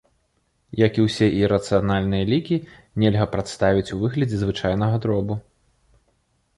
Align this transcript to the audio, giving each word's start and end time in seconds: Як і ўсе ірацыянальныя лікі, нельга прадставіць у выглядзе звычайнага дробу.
Як 0.87 0.93
і 1.01 1.05
ўсе 1.07 1.27
ірацыянальныя 1.41 2.25
лікі, 2.31 2.57
нельга 3.05 3.29
прадставіць 3.37 3.89
у 3.97 4.01
выглядзе 4.03 4.37
звычайнага 4.45 4.95
дробу. 5.07 5.43